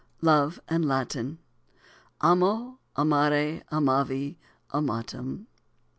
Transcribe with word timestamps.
LOVE 0.23 0.59
AND 0.67 0.83
LATIN. 0.83 1.37
Amo 2.21 2.79
amare 2.97 3.61
amavi 3.71 4.35
amatum. 4.73 5.45